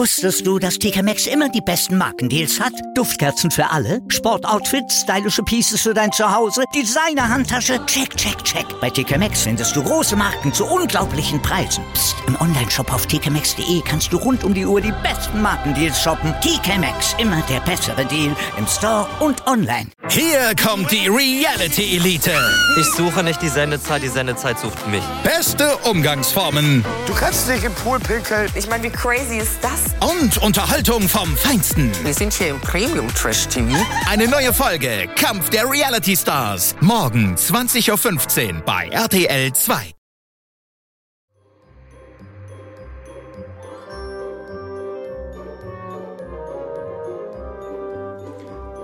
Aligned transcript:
Wusstest 0.00 0.46
du, 0.46 0.58
dass 0.58 0.78
TK 0.78 1.02
Maxx 1.02 1.26
immer 1.26 1.50
die 1.50 1.60
besten 1.60 1.98
Markendeals 1.98 2.58
hat? 2.58 2.72
Duftkerzen 2.94 3.50
für 3.50 3.68
alle, 3.68 4.00
Sportoutfits, 4.08 5.02
stylische 5.02 5.42
Pieces 5.42 5.82
für 5.82 5.92
dein 5.92 6.10
Zuhause, 6.10 6.62
Designer-Handtasche, 6.74 7.84
check, 7.84 8.16
check, 8.16 8.42
check. 8.42 8.64
Bei 8.80 8.88
TK 8.88 9.18
Maxx 9.18 9.42
findest 9.42 9.76
du 9.76 9.82
große 9.82 10.16
Marken 10.16 10.54
zu 10.54 10.64
unglaublichen 10.64 11.42
Preisen. 11.42 11.84
Psst. 11.92 12.16
im 12.26 12.40
Onlineshop 12.40 12.90
auf 12.94 13.04
tkmaxx.de 13.08 13.82
kannst 13.84 14.10
du 14.10 14.16
rund 14.16 14.42
um 14.42 14.54
die 14.54 14.64
Uhr 14.64 14.80
die 14.80 14.94
besten 15.02 15.42
Markendeals 15.42 16.00
shoppen. 16.00 16.32
TK 16.40 16.78
Maxx, 16.78 17.14
immer 17.18 17.42
der 17.50 17.60
bessere 17.60 18.06
Deal 18.06 18.34
im 18.56 18.66
Store 18.66 19.06
und 19.20 19.46
online. 19.46 19.90
Hier 20.08 20.54
kommt 20.64 20.90
die 20.90 21.08
Reality 21.08 21.96
Elite. 21.96 22.32
Ich 22.80 22.86
suche 22.96 23.22
nicht 23.22 23.42
die 23.42 23.48
Sendezeit, 23.48 24.02
die 24.02 24.08
Sendezeit 24.08 24.58
sucht 24.58 24.88
mich. 24.88 25.02
Beste 25.24 25.76
Umgangsformen 25.84 26.86
Du 27.06 27.12
kannst 27.12 27.50
dich 27.50 27.64
im 27.64 27.74
Pool 27.74 27.98
pinkeln. 27.98 28.48
Ich 28.54 28.66
meine, 28.66 28.84
wie 28.84 28.90
crazy 28.90 29.36
ist 29.36 29.58
das? 29.60 29.89
Und 30.00 30.38
Unterhaltung 30.38 31.08
vom 31.08 31.36
Feinsten. 31.36 31.90
Wir 32.04 32.14
sind 32.14 32.32
hier 32.32 32.48
im 32.48 32.60
Premium 32.60 33.08
Trash 33.14 33.48
TV. 33.48 33.76
Eine 34.08 34.28
neue 34.28 34.52
Folge 34.52 35.08
Kampf 35.16 35.50
der 35.50 35.70
Reality 35.70 36.16
Stars. 36.16 36.74
Morgen 36.80 37.34
20.15 37.34 38.54
Uhr 38.54 38.60
bei 38.62 38.88
RTL 38.88 39.52
2. 39.52 39.94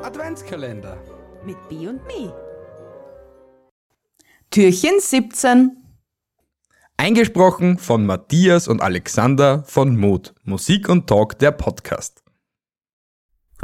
Adventskalender. 0.02 0.96
Mit 1.44 1.56
B 1.68 1.88
und 1.88 2.04
Me. 2.06 2.32
Türchen 4.50 5.00
17. 5.00 5.85
Eingesprochen 7.06 7.78
von 7.78 8.04
Matthias 8.04 8.66
und 8.66 8.82
Alexander 8.82 9.62
von 9.62 9.96
Mut. 9.96 10.34
Musik 10.42 10.88
und 10.88 11.06
Talk 11.06 11.38
der 11.38 11.52
Podcast. 11.52 12.24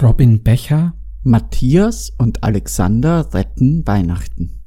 Robin 0.01 0.45
Becher, 0.45 0.95
Matthias 1.25 2.11
und 2.11 2.45
Alexander 2.45 3.35
retten 3.35 3.85
Weihnachten. 3.85 4.63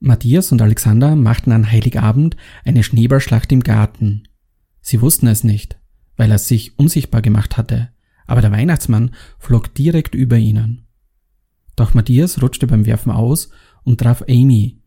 Matthias 0.00 0.50
und 0.50 0.60
Alexander 0.60 1.14
machten 1.14 1.52
an 1.52 1.70
Heiligabend 1.70 2.36
eine 2.64 2.82
Schneeballschlacht 2.82 3.52
im 3.52 3.62
Garten. 3.62 4.24
Sie 4.80 5.00
wussten 5.00 5.28
es 5.28 5.44
nicht, 5.44 5.78
weil 6.16 6.32
er 6.32 6.38
sich 6.38 6.76
unsichtbar 6.76 7.22
gemacht 7.22 7.56
hatte, 7.56 7.90
aber 8.26 8.40
der 8.40 8.50
Weihnachtsmann 8.50 9.14
flog 9.38 9.72
direkt 9.74 10.16
über 10.16 10.38
ihnen. 10.38 10.88
Doch 11.76 11.94
Matthias 11.94 12.42
rutschte 12.42 12.66
beim 12.66 12.84
Werfen 12.84 13.12
aus 13.12 13.50
und 13.84 14.00
traf 14.00 14.24
Amy, 14.28 14.82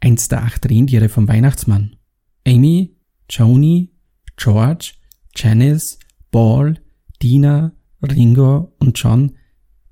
eins 0.00 0.28
der 0.28 0.44
acht 0.44 0.64
Rentiere 0.70 1.10
vom 1.10 1.28
Weihnachtsmann. 1.28 1.96
Amy, 2.46 2.96
Joni, 3.28 3.92
George, 4.36 4.92
Janice, 5.36 5.98
Paul, 6.30 6.78
Dina, 7.22 7.72
Ringo 8.02 8.74
und 8.78 8.98
John 8.98 9.32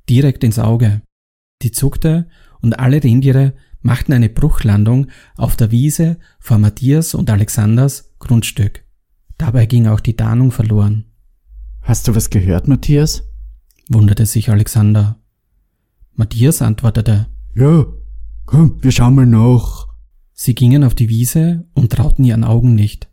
direkt 0.08 0.42
ins 0.44 0.58
Auge. 0.58 1.02
Die 1.62 1.72
zuckte 1.72 2.28
und 2.60 2.78
alle 2.78 3.02
Rentiere 3.02 3.54
machten 3.80 4.12
eine 4.12 4.28
Bruchlandung 4.28 5.08
auf 5.36 5.56
der 5.56 5.70
Wiese 5.70 6.18
vor 6.40 6.58
Matthias 6.58 7.14
und 7.14 7.30
Alexanders 7.30 8.14
Grundstück. 8.18 8.84
Dabei 9.36 9.66
ging 9.66 9.86
auch 9.86 10.00
die 10.00 10.16
Tarnung 10.16 10.50
verloren, 10.50 11.04
Hast 11.82 12.06
du 12.06 12.14
was 12.14 12.28
gehört, 12.28 12.68
Matthias? 12.68 13.22
wunderte 13.88 14.26
sich 14.26 14.50
Alexander. 14.50 15.16
Matthias 16.14 16.60
antwortete. 16.60 17.28
Ja, 17.54 17.86
komm, 18.44 18.76
wir 18.82 18.92
schauen 18.92 19.14
mal 19.14 19.24
nach. 19.24 19.87
Sie 20.40 20.54
gingen 20.54 20.84
auf 20.84 20.94
die 20.94 21.08
Wiese 21.08 21.64
und 21.74 21.90
trauten 21.90 22.22
ihren 22.24 22.44
Augen 22.44 22.76
nicht, 22.76 23.08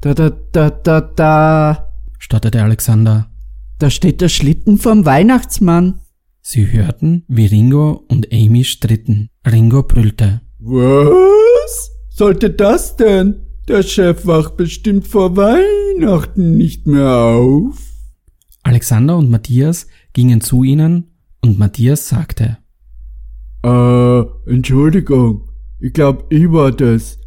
Da, 0.00 0.14
da, 0.14 0.30
da, 0.30 0.70
da, 0.70 1.02
da. 1.02 1.92
stotterte 2.18 2.62
Alexander. 2.62 3.30
Da 3.78 3.90
steht 3.90 4.22
der 4.22 4.30
Schlitten 4.30 4.78
vom 4.78 5.04
Weihnachtsmann. 5.04 6.00
Sie 6.40 6.72
hörten, 6.72 7.24
wie 7.28 7.44
Ringo 7.44 8.06
und 8.08 8.32
Amy 8.32 8.64
stritten. 8.64 9.28
Ringo 9.46 9.82
brüllte. 9.82 10.40
Was? 10.60 11.90
Sollte 12.08 12.48
das 12.48 12.96
denn? 12.96 13.36
Der 13.68 13.82
Chef 13.82 14.24
wacht 14.26 14.56
bestimmt 14.56 15.06
vor 15.06 15.36
Weihnachten 15.36 16.56
nicht 16.56 16.86
mehr 16.86 17.06
auf. 17.10 17.76
Alexander 18.62 19.18
und 19.18 19.28
Matthias 19.28 19.88
gingen 20.14 20.40
zu 20.40 20.64
ihnen 20.64 21.10
und 21.42 21.58
Matthias 21.58 22.08
sagte. 22.08 22.56
Äh, 23.62 24.20
Entschuldigung. 24.50 25.45
Ich 25.78 25.92
glaub, 25.92 26.32
ich 26.32 26.50
war 26.50 26.72
das. 26.72 27.18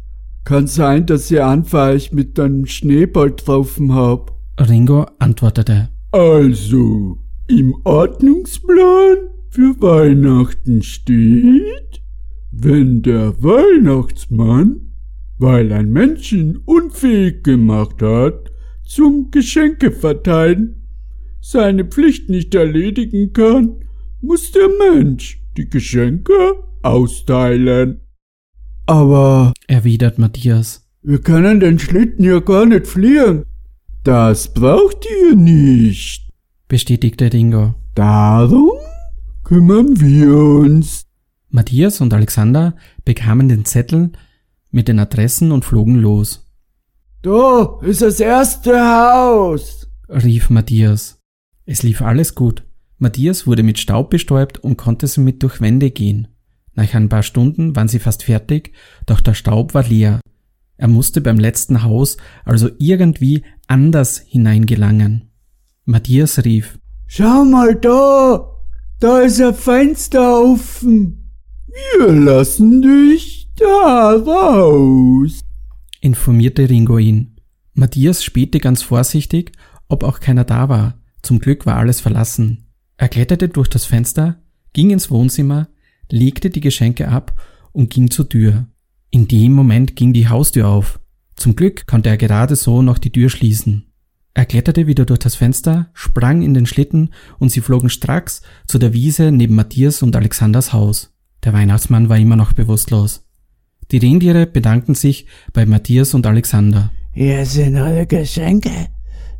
Kann 0.44 0.66
sein, 0.66 1.06
dass 1.06 1.30
ich 1.30 1.42
anfahrig 1.42 2.12
mit 2.12 2.38
einem 2.40 2.66
Schneeball 2.66 3.30
getroffen 3.30 3.94
hab. 3.94 4.36
Ringo 4.58 5.06
antwortete. 5.18 5.90
Also, 6.10 7.18
im 7.46 7.76
Ordnungsplan 7.84 9.18
für 9.50 9.80
Weihnachten 9.80 10.82
steht, 10.82 12.02
wenn 12.50 13.02
der 13.02 13.42
Weihnachtsmann, 13.42 14.92
weil 15.38 15.72
ein 15.72 15.92
Mensch 15.92 16.32
ihn 16.32 16.58
unfähig 16.64 17.44
gemacht 17.44 18.02
hat, 18.02 18.50
zum 18.84 19.30
Geschenke 19.30 19.92
verteilen, 19.92 20.82
seine 21.40 21.84
Pflicht 21.84 22.28
nicht 22.28 22.54
erledigen 22.54 23.32
kann, 23.32 23.76
muss 24.20 24.52
der 24.52 24.68
Mensch 24.92 25.40
die 25.56 25.68
Geschenke 25.68 26.56
austeilen. 26.82 27.99
Aber 28.90 29.52
erwidert 29.68 30.18
Matthias. 30.18 30.84
wir 31.02 31.20
können 31.20 31.60
den 31.60 31.78
Schlitten 31.78 32.24
ja 32.24 32.40
gar 32.40 32.66
nicht 32.66 32.88
fliehen. 32.88 33.44
Das 34.02 34.52
braucht 34.52 35.06
ihr 35.22 35.36
nicht. 35.36 36.28
bestätigte 36.66 37.32
Ringo. 37.32 37.76
Darum 37.94 38.72
kümmern 39.44 40.00
wir 40.00 40.34
uns. 40.34 41.02
Matthias 41.50 42.00
und 42.00 42.12
Alexander 42.12 42.74
bekamen 43.04 43.48
den 43.48 43.64
Zettel 43.64 44.10
mit 44.72 44.88
den 44.88 44.98
Adressen 44.98 45.52
und 45.52 45.64
flogen 45.64 45.94
los, 45.94 46.50
Da 47.22 47.78
ist 47.82 48.02
das 48.02 48.18
erste 48.18 48.72
Haus. 48.80 49.88
rief 50.08 50.50
Matthias. 50.50 51.20
Es 51.64 51.84
lief 51.84 52.02
alles 52.02 52.34
gut. 52.34 52.64
Matthias 52.98 53.46
wurde 53.46 53.62
mit 53.62 53.78
Staub 53.78 54.10
bestäubt 54.10 54.58
und 54.58 54.76
konnte 54.76 55.06
somit 55.06 55.44
durch 55.44 55.60
Wände 55.60 55.92
gehen. 55.92 56.26
Nach 56.80 56.94
ein 56.94 57.10
paar 57.10 57.22
Stunden 57.22 57.76
waren 57.76 57.88
sie 57.88 57.98
fast 57.98 58.22
fertig, 58.22 58.72
doch 59.04 59.20
der 59.20 59.34
Staub 59.34 59.74
war 59.74 59.84
leer. 59.84 60.18
Er 60.78 60.88
musste 60.88 61.20
beim 61.20 61.38
letzten 61.38 61.82
Haus 61.82 62.16
also 62.46 62.70
irgendwie 62.78 63.44
anders 63.66 64.22
hineingelangen. 64.26 65.30
Matthias 65.84 66.42
rief, 66.42 66.78
Schau 67.06 67.44
mal 67.44 67.74
da. 67.74 68.56
Da 68.98 69.20
ist 69.20 69.42
ein 69.42 69.52
Fenster 69.52 70.42
offen. 70.42 71.34
Wir 71.98 72.12
lassen 72.12 72.80
dich 72.80 73.50
da 73.56 74.12
raus. 74.14 75.40
informierte 76.00 76.70
Ringo 76.70 76.96
ihn. 76.96 77.36
Matthias 77.74 78.24
spähte 78.24 78.58
ganz 78.58 78.80
vorsichtig, 78.80 79.52
ob 79.86 80.02
auch 80.02 80.20
keiner 80.20 80.44
da 80.44 80.70
war. 80.70 80.98
Zum 81.20 81.40
Glück 81.40 81.66
war 81.66 81.76
alles 81.76 82.00
verlassen. 82.00 82.70
Er 82.96 83.10
kletterte 83.10 83.50
durch 83.50 83.68
das 83.68 83.84
Fenster, 83.84 84.40
ging 84.72 84.88
ins 84.88 85.10
Wohnzimmer, 85.10 85.68
legte 86.12 86.50
die 86.50 86.60
Geschenke 86.60 87.08
ab 87.08 87.34
und 87.72 87.90
ging 87.90 88.10
zur 88.10 88.28
Tür. 88.28 88.66
In 89.10 89.28
dem 89.28 89.52
Moment 89.52 89.96
ging 89.96 90.12
die 90.12 90.28
Haustür 90.28 90.68
auf. 90.68 91.00
Zum 91.36 91.56
Glück 91.56 91.86
konnte 91.86 92.08
er 92.08 92.16
gerade 92.16 92.56
so 92.56 92.82
noch 92.82 92.98
die 92.98 93.10
Tür 93.10 93.30
schließen. 93.30 93.86
Er 94.34 94.46
kletterte 94.46 94.86
wieder 94.86 95.04
durch 95.06 95.18
das 95.18 95.34
Fenster, 95.34 95.90
sprang 95.92 96.42
in 96.42 96.54
den 96.54 96.66
Schlitten 96.66 97.10
und 97.38 97.50
sie 97.50 97.60
flogen 97.60 97.90
stracks 97.90 98.42
zu 98.66 98.78
der 98.78 98.92
Wiese 98.92 99.32
neben 99.32 99.56
Matthias 99.56 100.02
und 100.02 100.14
Alexanders 100.14 100.72
Haus. 100.72 101.12
Der 101.42 101.52
Weihnachtsmann 101.52 102.08
war 102.08 102.18
immer 102.18 102.36
noch 102.36 102.52
bewusstlos. 102.52 103.26
Die 103.90 103.98
Rentiere 103.98 104.46
bedankten 104.46 104.94
sich 104.94 105.26
bei 105.52 105.66
Matthias 105.66 106.14
und 106.14 106.26
Alexander. 106.26 106.92
Hier 107.12 107.44
sind 107.44 107.76
eure 107.76 108.06
Geschenke. 108.06 108.88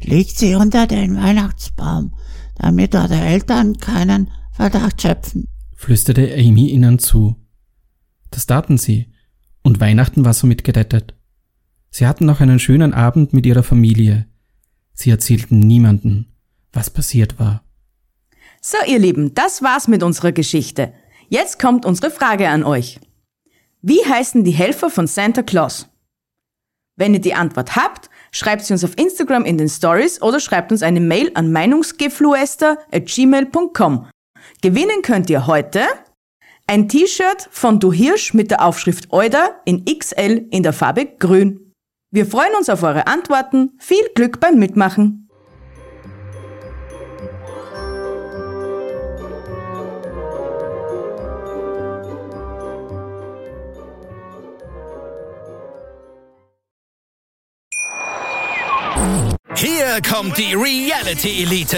Legt 0.03 0.37
sie 0.39 0.57
unter 0.57 0.87
den 0.87 1.17
Weihnachtsbaum, 1.17 2.15
damit 2.57 2.95
eure 2.95 3.21
Eltern 3.21 3.77
keinen 3.77 4.31
Verdacht 4.53 5.01
schöpfen. 5.03 5.47
Flüsterte 5.81 6.33
Amy 6.35 6.69
ihnen 6.69 6.99
zu. 6.99 7.37
Das 8.31 8.47
taten 8.47 8.77
sie, 8.77 9.07
und 9.63 9.81
Weihnachten 9.81 10.27
war 10.27 10.35
somit 10.35 10.63
gerettet. 10.63 11.15
Sie 11.89 12.07
hatten 12.07 12.27
noch 12.27 12.41
einen 12.41 12.59
schönen 12.59 12.93
Abend 12.93 13.33
mit 13.33 13.47
ihrer 13.47 13.63
Familie. 13.63 14.27
Sie 14.93 15.09
erzählten 15.09 15.59
niemanden, 15.59 16.35
was 16.75 16.91
passiert 16.91 17.41
war. 17.41 17.65
So, 18.61 18.77
ihr 18.87 18.99
Lieben, 18.99 19.33
das 19.33 19.63
war's 19.63 19.89
mit 19.89 20.03
unserer 20.03 20.33
Geschichte. 20.33 20.93
Jetzt 21.31 21.59
kommt 21.59 21.87
unsere 21.87 22.11
Frage 22.11 22.51
an 22.51 22.63
euch. 22.63 23.01
Wie 23.81 24.05
heißen 24.05 24.45
die 24.45 24.51
Helfer 24.51 24.91
von 24.91 25.07
Santa 25.07 25.43
Claus? 25.43 25.89
Wenn 26.97 27.15
ihr 27.15 27.23
die 27.23 27.33
Antwort 27.33 27.75
habt, 27.75 28.11
schreibt 28.33 28.67
sie 28.67 28.75
uns 28.75 28.85
auf 28.85 28.99
Instagram 28.99 29.47
in 29.47 29.57
den 29.57 29.71
Stories 29.71 30.21
oder 30.21 30.41
schreibt 30.41 30.73
uns 30.73 30.83
eine 30.83 31.01
Mail 31.01 31.31
an 31.33 31.51
meinungsgefluester@gmail.com. 31.53 34.11
Gewinnen 34.63 35.03
könnt 35.03 35.31
ihr 35.31 35.47
heute 35.47 35.83
ein 36.67 36.89
T-Shirt 36.89 37.49
von 37.51 37.81
Du 37.81 37.93
Hirsch 37.93 38.35
mit 38.35 38.51
der 38.51 38.65
Aufschrift 38.65 39.13
Euda 39.13 39.61
in 39.65 39.85
XL 39.85 40.47
in 40.51 40.63
der 40.63 40.73
Farbe 40.73 41.07
Grün. 41.07 41.73
Wir 42.13 42.27
freuen 42.27 42.55
uns 42.57 42.69
auf 42.69 42.83
eure 42.83 43.07
Antworten. 43.07 43.73
Viel 43.79 44.05
Glück 44.15 44.41
beim 44.41 44.59
Mitmachen. 44.59 45.30
Hier 59.61 60.01
kommt 60.01 60.39
die 60.39 60.55
Reality 60.55 61.43
Elite. 61.43 61.77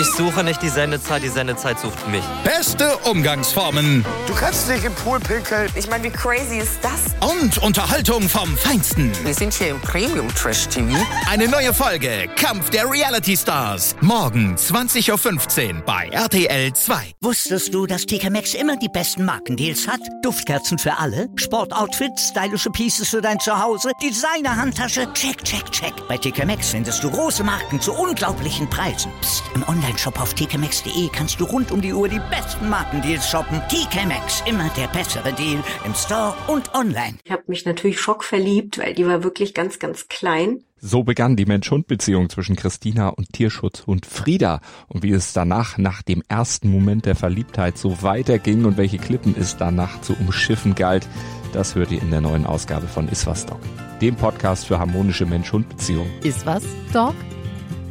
Ich 0.00 0.06
suche 0.16 0.44
nicht 0.44 0.62
die 0.62 0.68
Sendezeit, 0.68 1.24
die 1.24 1.28
Sendezeit 1.28 1.80
sucht 1.80 2.06
mich. 2.06 2.22
Beste 2.44 2.96
Umgangsformen 2.98 4.04
Du 4.28 4.34
kannst 4.34 4.68
nicht 4.68 4.84
im 4.84 4.94
Pool 4.94 5.18
pinkeln. 5.18 5.68
Ich 5.74 5.88
meine, 5.88 6.04
wie 6.04 6.10
crazy 6.10 6.58
ist 6.58 6.78
das? 6.80 7.14
und 7.40 7.58
Unterhaltung 7.58 8.28
vom 8.28 8.56
Feinsten. 8.56 9.10
Wir 9.24 9.34
sind 9.34 9.54
hier 9.54 9.70
im 9.70 9.80
Premium 9.80 10.28
Trash 10.34 10.66
TV. 10.68 10.94
Eine 11.30 11.48
neue 11.48 11.72
Folge 11.72 12.28
Kampf 12.36 12.70
der 12.70 12.88
Reality 12.90 13.36
Stars. 13.36 13.96
Morgen 14.00 14.56
20.15 14.56 15.76
Uhr 15.76 15.82
bei 15.82 16.08
RTL 16.08 16.72
2. 16.72 17.12
Wusstest 17.22 17.72
du, 17.72 17.86
dass 17.86 18.04
TK 18.06 18.30
Maxx 18.30 18.54
immer 18.54 18.76
die 18.76 18.88
besten 18.88 19.24
Markendeals 19.24 19.88
hat? 19.88 20.00
Duftkerzen 20.22 20.78
für 20.78 20.98
alle, 20.98 21.28
Sportoutfits, 21.36 22.28
stylische 22.28 22.70
Pieces 22.70 23.08
für 23.08 23.22
dein 23.22 23.40
Zuhause, 23.40 23.90
Designer-Handtasche, 24.02 25.12
check, 25.14 25.42
check, 25.44 25.70
check. 25.70 25.92
Bei 26.08 26.18
TK 26.18 26.44
Maxx 26.46 26.70
findest 26.70 27.02
du 27.02 27.10
große 27.24 27.42
Marken 27.42 27.80
zu 27.80 27.94
unglaublichen 27.94 28.68
Preisen. 28.68 29.10
Psst. 29.22 29.44
im 29.54 29.66
Onlineshop 29.66 30.20
auf 30.20 30.34
tkmaxx.de 30.34 31.08
kannst 31.10 31.40
du 31.40 31.44
rund 31.46 31.72
um 31.72 31.80
die 31.80 31.94
Uhr 31.94 32.06
die 32.06 32.20
besten 32.28 32.68
Markendeals 32.68 33.30
shoppen. 33.30 33.62
TK 33.70 34.04
Maxx, 34.06 34.42
immer 34.46 34.68
der 34.76 34.88
bessere 34.88 35.32
Deal 35.32 35.64
im 35.86 35.94
Store 35.94 36.34
und 36.48 36.74
online. 36.74 37.16
Ich 37.24 37.32
habe 37.32 37.44
mich 37.46 37.64
natürlich 37.64 37.98
schockverliebt, 37.98 38.76
weil 38.76 38.92
die 38.92 39.06
war 39.06 39.24
wirklich 39.24 39.54
ganz, 39.54 39.78
ganz 39.78 40.08
klein. 40.08 40.64
So 40.76 41.02
begann 41.02 41.34
die 41.34 41.46
Mensch-Hund-Beziehung 41.46 42.28
zwischen 42.28 42.56
Christina 42.56 43.08
und 43.08 43.32
Tierschutzhund 43.32 44.04
Frieda. 44.04 44.60
Und 44.88 45.02
wie 45.02 45.12
es 45.12 45.32
danach, 45.32 45.78
nach 45.78 46.02
dem 46.02 46.22
ersten 46.28 46.68
Moment 46.68 47.06
der 47.06 47.14
Verliebtheit, 47.14 47.78
so 47.78 48.02
weiterging 48.02 48.66
und 48.66 48.76
welche 48.76 48.98
Klippen 48.98 49.34
es 49.40 49.56
danach 49.56 50.02
zu 50.02 50.12
umschiffen 50.12 50.74
galt, 50.74 51.08
das 51.54 51.74
hört 51.74 51.90
ihr 51.90 52.02
in 52.02 52.10
der 52.10 52.20
neuen 52.20 52.44
Ausgabe 52.44 52.86
von 52.86 53.08
Iswas 53.08 53.46
Dog, 53.46 53.60
dem 54.04 54.16
Podcast 54.16 54.66
für 54.66 54.78
harmonische 54.78 55.24
Mensch-Hund-Beziehungen. 55.24 56.10
Ist 56.22 56.44
was, 56.44 56.62
Dog? 56.92 57.14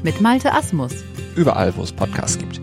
Mit 0.04 0.22
Malte 0.22 0.54
Asmus. 0.54 0.94
Überall, 1.36 1.76
wo 1.76 1.82
es 1.82 1.92
Podcasts 1.92 2.38
gibt. 2.38 2.62